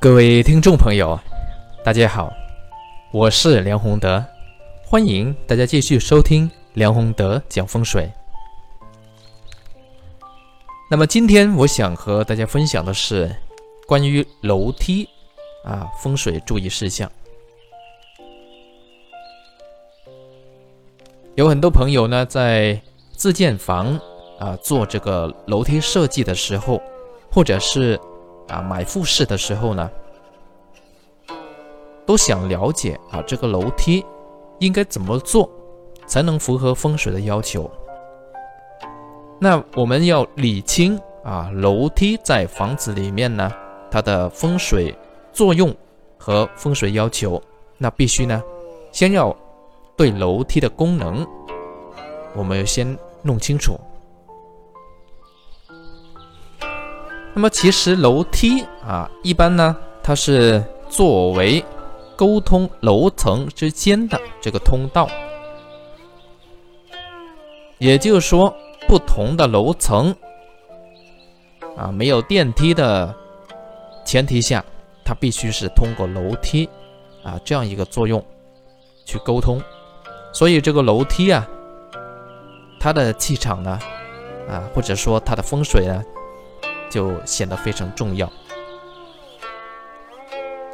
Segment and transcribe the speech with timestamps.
[0.00, 1.20] 各位听众朋友，
[1.84, 2.32] 大家好，
[3.12, 4.24] 我是梁宏德，
[4.82, 8.10] 欢迎大家继续收听梁宏德讲风水。
[10.90, 13.30] 那么今天我想和大家分享的是
[13.86, 15.06] 关于楼梯
[15.66, 17.12] 啊风水注意事项。
[21.34, 22.80] 有很多朋友呢在
[23.12, 24.00] 自建房
[24.38, 26.80] 啊做这个楼梯设计的时候，
[27.30, 28.00] 或者是
[28.50, 29.90] 啊买复式的时候呢，
[32.04, 34.04] 都想了解啊这个楼梯
[34.58, 35.48] 应该怎么做
[36.06, 37.70] 才能符合风水的要求。
[39.38, 43.50] 那我们要理清啊楼梯在房子里面呢
[43.90, 44.94] 它的风水
[45.32, 45.74] 作用
[46.18, 47.40] 和风水要求，
[47.78, 48.42] 那必须呢
[48.92, 49.34] 先要
[49.96, 51.26] 对楼梯的功能，
[52.34, 53.78] 我们要先弄清楚。
[57.32, 61.64] 那么其实楼梯啊，一般呢，它是作为
[62.16, 65.08] 沟通楼层之间的这个通道，
[67.78, 68.54] 也就是说，
[68.88, 70.14] 不同的楼层
[71.76, 73.14] 啊，没有电梯的
[74.04, 74.62] 前提下，
[75.04, 76.68] 它必须是通过楼梯
[77.22, 78.22] 啊这样一个作用
[79.06, 79.62] 去沟通，
[80.32, 81.48] 所以这个楼梯啊，
[82.80, 83.78] 它的气场呢，
[84.48, 86.02] 啊，或者说它的风水呢。
[86.90, 88.30] 就显得非常重要，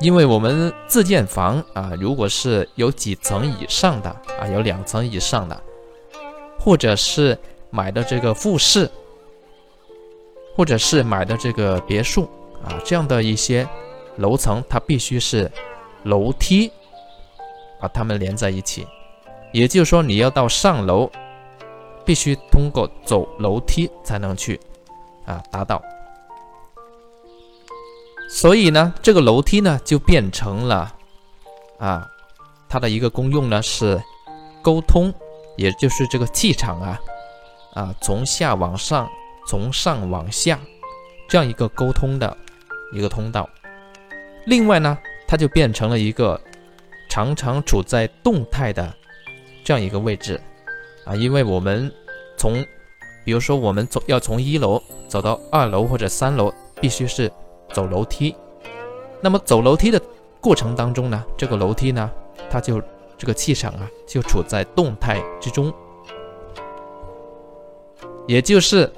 [0.00, 5.62] 因为我们自建房啊，如果是有几层以上的啊，有两层以上的，
[6.58, 7.38] 或者是
[7.70, 8.90] 买的这个复式，
[10.56, 12.28] 或者是买的这个别墅
[12.64, 13.66] 啊，这样的一些
[14.16, 15.50] 楼层，它必须是
[16.02, 16.70] 楼梯
[17.80, 18.86] 把它们连在一起，
[19.52, 21.10] 也就是说，你要到上楼，
[22.04, 24.58] 必须通过走楼梯才能去
[25.24, 25.80] 啊达到。
[28.32, 30.94] 所以呢，这个楼梯呢就变成了，
[31.78, 32.08] 啊，
[32.68, 34.00] 它的一个功用呢是
[34.62, 35.12] 沟通，
[35.56, 37.00] 也就是这个气场啊，
[37.74, 39.10] 啊，从下往上，
[39.48, 40.58] 从上往下，
[41.28, 42.34] 这样一个沟通的
[42.92, 43.50] 一个通道。
[44.46, 44.96] 另外呢，
[45.26, 46.40] 它就变成了一个
[47.10, 48.94] 常常处在动态的
[49.64, 50.40] 这样一个位置，
[51.04, 51.92] 啊，因为我们
[52.38, 52.64] 从，
[53.24, 57.30] 比如说我们走要从一楼走到二楼或者三楼，必须是。
[57.72, 58.34] 走楼梯，
[59.20, 60.00] 那么走楼梯的
[60.40, 62.10] 过程当中呢，这个楼梯呢，
[62.50, 62.82] 它就
[63.16, 65.72] 这个气场啊，就处在动态之中，
[68.26, 68.90] 也就是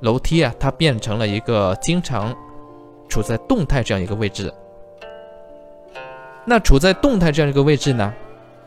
[0.00, 2.34] 楼梯啊，它变成了一个经常
[3.08, 4.52] 处在动态这样一个位置。
[6.46, 8.12] 那处在动态这样一个位置呢，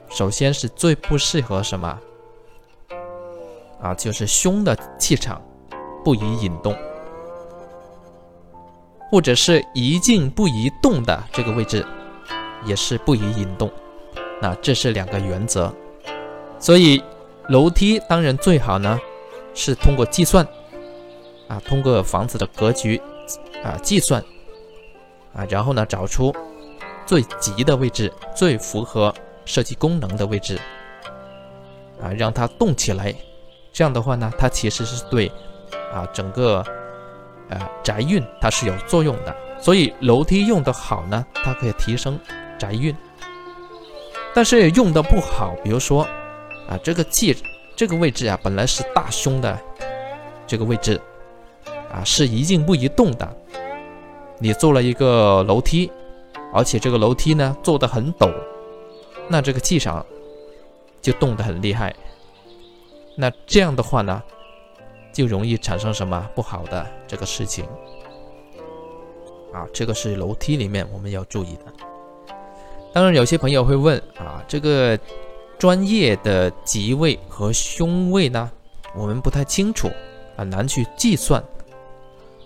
[0.09, 1.99] 首先是最不适合什么
[3.79, 3.93] 啊？
[3.93, 5.39] 就是凶的气场
[6.03, 6.75] 不宜引动。
[9.09, 11.85] 或者是一静不移动的这个位置，
[12.65, 13.71] 也是不宜引动。
[14.41, 15.73] 那这是两个原则。
[16.59, 17.01] 所以
[17.49, 18.99] 楼梯当然最好呢，
[19.53, 20.45] 是通过计算
[21.47, 23.01] 啊，通过房子的格局
[23.63, 24.21] 啊计算
[25.33, 26.35] 啊，然后呢找出
[27.05, 29.13] 最急的位置，最符合
[29.45, 30.59] 设计功能的位置
[32.01, 33.15] 啊，让它动起来。
[33.71, 35.31] 这样的话呢，它其实是对
[35.93, 36.61] 啊整个。
[37.49, 42.19] 呃，宅运它是有作用的，所以楼梯用的好呢，它可以提升
[42.59, 42.95] 宅运。
[44.33, 46.03] 但是用的不好，比如说
[46.69, 47.35] 啊，这个气
[47.75, 49.57] 这个位置啊，本来是大凶的
[50.45, 50.99] 这个位置
[51.91, 53.37] 啊，是一静不移动的。
[54.39, 55.91] 你做了一个楼梯，
[56.53, 58.31] 而且这个楼梯呢做的很陡，
[59.27, 60.05] 那这个气场
[61.01, 61.95] 就动得很厉害。
[63.15, 64.21] 那这样的话呢？
[65.17, 67.65] 就容易产生什么不好的这个事情
[69.51, 69.65] 啊？
[69.73, 71.73] 这个是楼梯里面我们要注意的。
[72.93, 74.95] 当然，有些朋友会问啊，这个
[75.57, 78.51] 专业的吉位和凶位呢，
[78.95, 79.89] 我们不太清楚，
[80.35, 81.43] 很难去计算，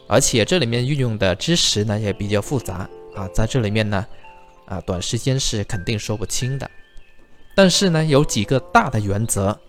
[0.07, 4.07] 而且这里面运用的知识呢也比较复杂啊，在这里面呢
[4.67, 6.71] 啊，短时间是肯定说不清的。
[7.53, 9.59] 但是呢，有几个大的原则。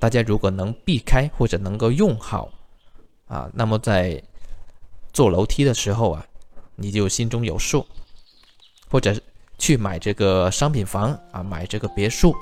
[0.00, 2.48] 大家如果能避开或者能够用好，
[3.26, 4.22] 啊，那么在
[5.12, 6.24] 坐楼梯的时候啊，
[6.76, 7.84] 你就心中有数；
[8.88, 9.14] 或者
[9.58, 12.32] 去买这个商品房啊，买这个别墅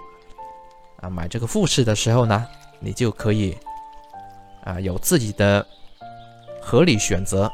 [1.01, 2.47] 啊，买这个复式的时候呢，
[2.79, 3.57] 你就可以
[4.63, 5.67] 啊有自己的
[6.61, 7.51] 合理选择，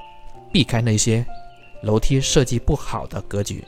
[0.53, 1.25] 避开那些
[1.83, 3.65] 楼梯设计不好的格局。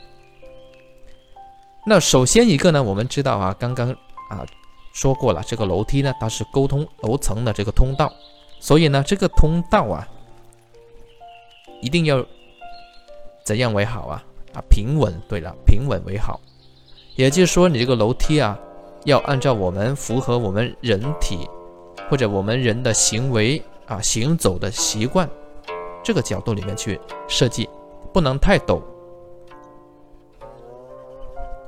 [1.87, 3.89] 那首先一个呢，我们知道啊，刚刚
[4.29, 4.45] 啊。
[4.95, 8.09] 说过了，这个楼梯呢，它是沟通楼层的这个通道，
[8.61, 10.07] 所以呢，这个通道啊，
[11.81, 12.25] 一定要
[13.43, 14.23] 怎样为好啊？
[14.53, 15.13] 啊，平稳。
[15.27, 16.39] 对了，平稳为好。
[17.17, 18.57] 也就是说，你这个楼梯啊，
[19.03, 21.45] 要按照我们符合我们人体
[22.09, 25.29] 或者我们人的行为啊行走的习惯
[26.01, 27.69] 这个角度里面去设计，
[28.13, 28.81] 不能太陡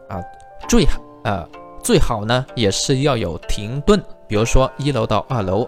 [0.08, 0.24] 啊。
[0.70, 1.46] 最好呃
[1.88, 3.98] 最好呢也是要有停顿，
[4.28, 5.64] 比如说一楼到二楼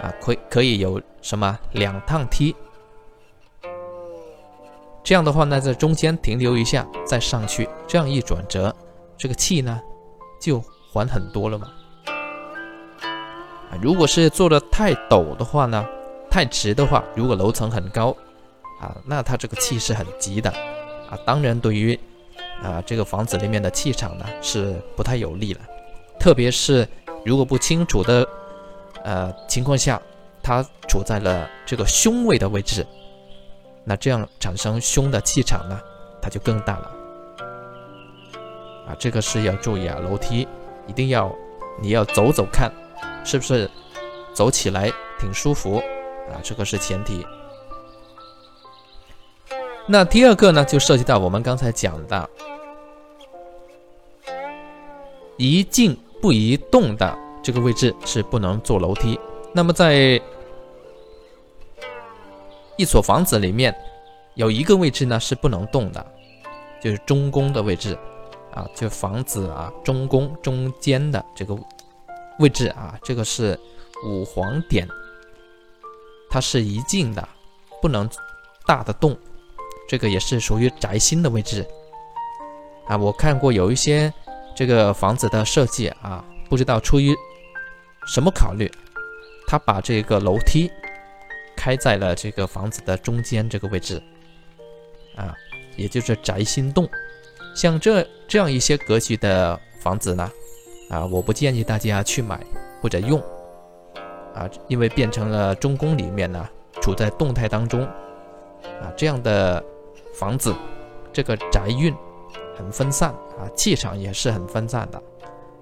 [0.00, 2.56] 啊，可可以有什么两趟梯。
[5.04, 8.74] 这样的话呢，在中间停留一下再上去，这样一转折。
[9.18, 9.78] 这个气呢，
[10.40, 10.58] 就
[10.90, 11.70] 缓很多了嘛。
[12.86, 15.84] 啊，如果是做的太陡的话呢，
[16.30, 18.16] 太直的话，如果楼层很高，
[18.80, 20.48] 啊，那它这个气是很急的，
[21.10, 22.00] 啊，当然对于
[22.60, 25.60] 啊这个房子里面的气场呢是不太有利了。
[26.18, 26.86] 特别是
[27.24, 28.28] 如果不清楚的
[29.04, 30.00] 呃情况下，
[30.42, 32.86] 它处在了这个凶位的位置，
[33.84, 35.80] 那这样产生凶的气场呢，
[36.20, 36.92] 它就更大了。
[38.88, 40.46] 啊，这个是要注意啊，楼梯
[40.86, 41.32] 一定要
[41.80, 42.72] 你要走走看，
[43.24, 43.70] 是不是
[44.34, 45.78] 走起来挺舒服
[46.28, 46.38] 啊？
[46.42, 47.24] 这个是前提。
[49.86, 52.30] 那第二个呢，就涉及到我们刚才讲的，
[55.36, 59.18] 一静不移动的这个位置是不能坐楼梯。
[59.52, 60.20] 那么在
[62.76, 63.74] 一所房子里面，
[64.34, 66.06] 有一个位置呢是不能动的，
[66.80, 67.98] 就是中宫的位置。
[68.52, 71.56] 啊，就房子啊，中宫中间的这个
[72.38, 73.58] 位置啊，这个是
[74.04, 74.86] 五黄点，
[76.28, 77.26] 它是一静的，
[77.80, 78.06] 不能
[78.66, 79.16] 大的动，
[79.88, 81.66] 这个也是属于宅心的位置
[82.86, 82.96] 啊。
[82.96, 84.12] 我看过有一些
[84.54, 87.14] 这个房子的设计啊，不知道出于
[88.06, 88.70] 什么考虑，
[89.46, 90.70] 他把这个楼梯
[91.56, 94.02] 开在了这个房子的中间这个位置
[95.16, 95.34] 啊，
[95.76, 96.88] 也就是宅心洞。
[97.54, 100.30] 像这这样一些格局的房子呢，
[100.90, 102.40] 啊，我不建议大家去买
[102.80, 103.20] 或者用，
[104.34, 106.48] 啊，因为变成了中宫里面呢，
[106.80, 107.86] 处在动态当中，
[108.80, 109.62] 啊，这样的
[110.14, 110.54] 房子，
[111.12, 111.94] 这个宅运
[112.56, 115.02] 很分散啊，气场也是很分散的，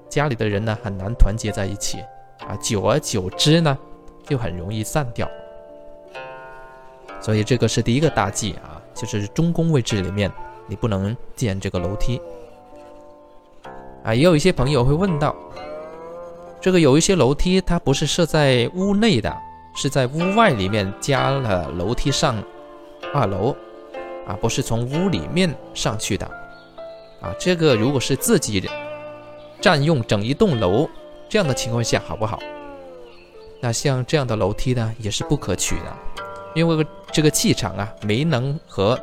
[0.08, 1.98] 家里的人呢很难团结在一起，
[2.46, 3.78] 啊，久而久之呢，
[4.24, 5.28] 就很容易散掉，
[7.20, 10.30] 所以这个是第一个大忌啊，就是中宫位置里面。
[10.66, 12.22] 你不能建这个楼梯
[14.04, 14.14] 啊！
[14.14, 15.34] 也有一些朋友会问到，
[16.60, 19.36] 这个有一些楼梯它不是设在屋内的，
[19.74, 22.40] 是在屋外里面加了楼梯上
[23.12, 23.56] 二楼
[24.26, 26.26] 啊，不是从屋里面上去的
[27.20, 27.34] 啊。
[27.38, 28.68] 这个如果是自己
[29.60, 30.88] 占用整一栋楼
[31.28, 32.38] 这样的情况下，好不好？
[33.60, 35.96] 那像这样的楼梯呢，也是不可取的，
[36.54, 38.98] 因为这个气场啊没能和。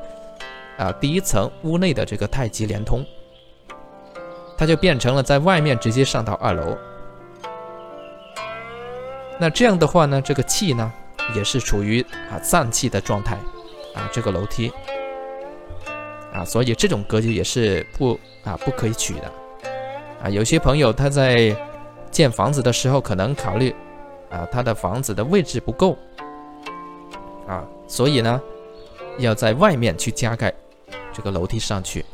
[0.78, 3.04] 啊，第一层屋内的这个太极连通，
[4.56, 6.78] 它就变成了在外面直接上到二楼。
[9.40, 10.94] 那这样的话呢，这个气呢
[11.34, 13.40] 也是处于啊散气的状态
[13.98, 14.72] 啊，这个楼梯
[16.32, 19.32] 啊，所以这种格局也是不啊不可以取的
[20.24, 20.30] 啊。
[20.30, 21.56] 有些朋友他在
[22.12, 23.74] 建房子的时候可能考虑
[24.30, 25.98] 啊他的房子的位置不够
[27.48, 28.40] 啊，所以呢
[29.18, 30.54] 要在外面去加盖。
[31.14, 32.06] 这个楼梯上去，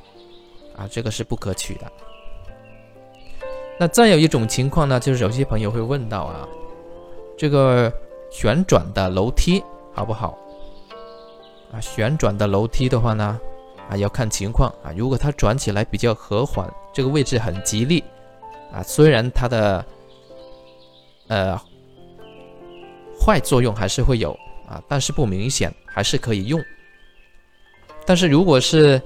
[0.77, 1.91] 啊，这个是不可取的。
[3.77, 6.47] 那再有一种情况呢，就是有些朋友会问到啊，
[7.37, 7.91] 这个
[8.31, 9.61] 旋转的楼梯
[9.93, 10.37] 好不好？
[11.73, 13.39] 啊，旋转的楼梯的话呢，
[13.89, 14.93] 啊，要看情况啊。
[14.95, 18.03] 如果它转起来比较和缓，这个位置很吉利，
[18.71, 19.83] 啊，虽然它的
[21.27, 21.59] 呃
[23.19, 24.37] 坏作用还是会有
[24.67, 26.63] 啊，但是不明显，还是可以用。
[28.05, 29.01] 但是如果是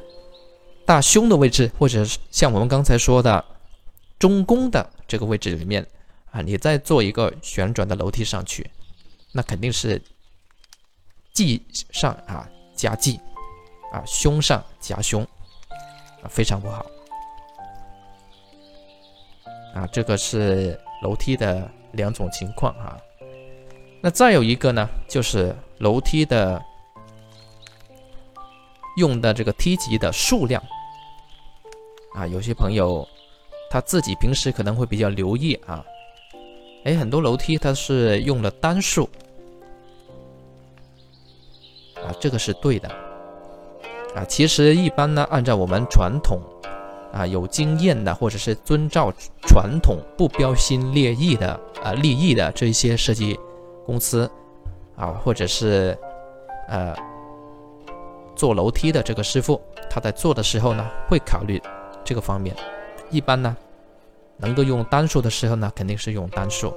[0.85, 3.43] 大胸的位置，或者是像我们刚才说的
[4.19, 5.87] 中宫的这个位置里面
[6.31, 8.69] 啊，你再做一个旋转的楼梯上去，
[9.31, 10.01] 那肯定是
[11.31, 13.19] 忌上啊夹忌
[13.91, 15.21] 啊，胸上夹胸
[16.21, 16.85] 啊，非常不好
[19.75, 19.85] 啊。
[19.91, 22.97] 这个是楼梯的两种情况哈。
[24.01, 26.61] 那再有一个呢，就是楼梯的。
[28.97, 30.59] 用的这个梯级的数量
[32.15, 33.07] 啊，有些朋友
[33.69, 35.85] 他自己平时可能会比较留意啊，
[36.83, 39.07] 哎，很多楼梯它是用了单数
[42.07, 42.89] 啊，这个是对的
[44.15, 44.23] 啊。
[44.27, 46.39] 其实一般呢，按照我们传统
[47.11, 49.11] 啊有经验的，或者是遵照
[49.45, 53.37] 传统不标新立异的啊立异的这些设计
[53.85, 54.29] 公司
[54.95, 55.97] 啊，或者是
[56.67, 56.95] 呃。
[58.35, 59.59] 做楼梯的这个师傅，
[59.89, 61.59] 他在做的时候呢，会考虑
[62.03, 62.55] 这个方面。
[63.09, 63.57] 一般呢，
[64.37, 66.67] 能够用单数的时候呢，肯定是用单数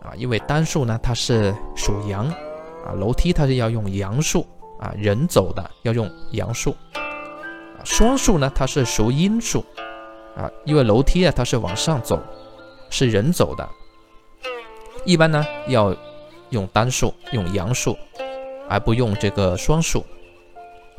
[0.00, 2.32] 啊，因为单数呢它是属阳
[2.86, 4.46] 啊，楼梯它是要用阳数
[4.80, 6.76] 啊，人走的要用阳数，
[7.84, 9.64] 双数呢它是属阴数
[10.36, 12.22] 啊，因为楼梯啊它是往上走，
[12.88, 13.68] 是人走的，
[15.04, 15.94] 一般呢要
[16.50, 17.96] 用单数，用阳数，
[18.68, 20.04] 而不用这个双数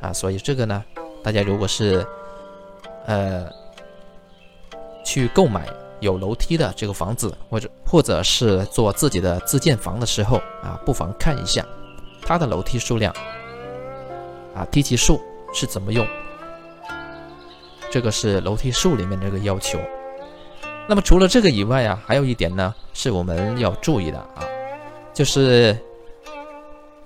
[0.02, 0.84] 啊，所以这个呢，
[1.24, 2.06] 大家如果是
[3.06, 3.50] 呃。
[5.06, 5.66] 去购买
[6.00, 11.66] 有楼梯的这个房子，或者或者是做自己的自建房的时候啊，不妨看一下
[12.22, 13.14] 它的楼梯数量
[14.56, 15.20] 啊，梯级数
[15.54, 16.06] 是怎么用。
[17.90, 19.80] 这个是楼梯数里面这个要求。
[20.88, 24.44] 那么除了这个以外啊，还有一点呢，是我们要注意的啊，
[25.14, 25.78] 就是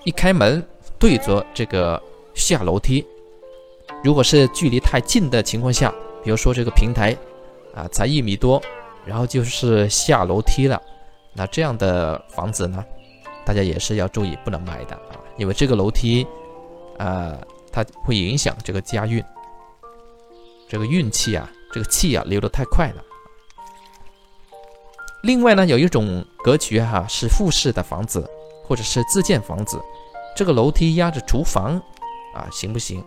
[0.03, 0.61] 一开门
[0.99, 2.01] 对着这个
[2.33, 3.05] 下楼梯，
[4.03, 5.93] 如果是距离太近的情况下，
[6.23, 7.15] 比如说这个平台。
[7.73, 8.61] 啊，才一米多，
[9.05, 10.81] 然后就是下楼梯了。
[11.33, 12.83] 那这样的房子呢，
[13.45, 16.27] 大家也是要注意，不能买的啊，因为这个楼梯，
[16.97, 17.39] 呃，
[17.71, 19.23] 它会影响这个家运，
[20.67, 23.03] 这个运气啊，这个气啊流得太快了。
[25.23, 28.29] 另外呢，有一种格局哈，是复式的房子
[28.65, 29.81] 或者是自建房子，
[30.35, 31.81] 这个楼梯压着厨房
[32.35, 33.03] 啊，行不行？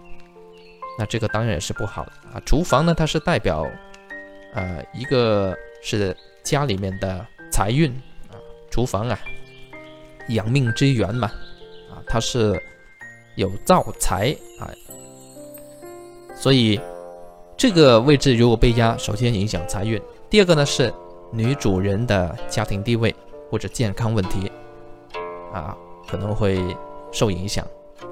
[0.99, 2.41] 那这个当然也是不好的啊。
[2.47, 3.67] 厨房呢，它是代表。
[4.57, 5.53] 呃，一个
[5.85, 7.91] 是家里面的财运
[8.31, 9.19] 啊，厨房啊，
[10.31, 11.29] 养命之源嘛，
[11.91, 12.59] 啊，它是
[13.37, 14.73] 有造财啊，
[16.35, 16.81] 所以
[17.55, 20.00] 这个位置如果被压，首先影响财运，
[20.31, 20.91] 第二个呢是
[21.31, 23.14] 女主人的家庭地位
[23.50, 24.50] 或者健康问题
[25.53, 25.76] 啊，
[26.09, 26.59] 可能会
[27.12, 27.62] 受影响，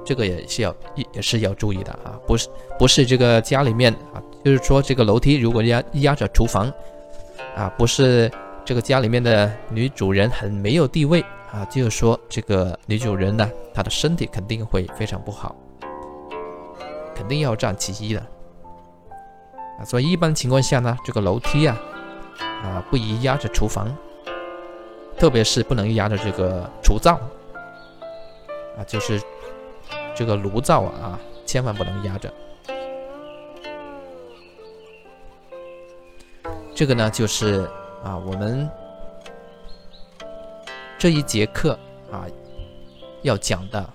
[0.05, 0.77] 这个也是要
[1.15, 4.23] 也是要注意的啊，不是不是这个家里面啊。
[4.45, 6.69] 就是说，这个楼梯如果压压着厨房，
[7.57, 8.31] 啊，不是
[8.65, 15.55] 这个家里面的女主人很没有地位啊，就是说这个女主人呢，她的身体肯定会非常不好，
[17.15, 18.21] 肯定要占其一的
[19.79, 19.85] 啊。
[19.85, 21.77] 所以一般情况下呢，这个楼梯啊，
[22.63, 23.95] 啊，不宜压着厨房，
[25.19, 27.21] 特别是不能压着这个厨灶
[28.79, 29.21] 啊，就是
[30.15, 32.33] 这个炉灶啊，千万不能压着。
[36.83, 37.61] 这个呢，就是
[38.03, 38.69] 啊，我们
[40.99, 41.79] 这一节课
[42.11, 42.27] 啊
[43.23, 43.89] 要讲的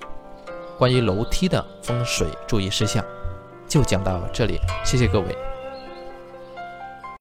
[0.77, 3.03] 关于楼梯的风水注意事项，
[3.67, 5.46] 就讲到这里，谢谢各位。